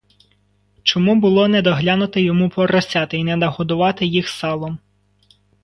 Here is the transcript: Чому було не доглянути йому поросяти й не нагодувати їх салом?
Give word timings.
Чому 0.83 1.15
було 1.15 1.47
не 1.47 1.61
доглянути 1.61 2.21
йому 2.21 2.49
поросяти 2.49 3.17
й 3.17 3.23
не 3.23 3.35
нагодувати 3.35 4.05
їх 4.05 4.29
салом? 4.29 4.79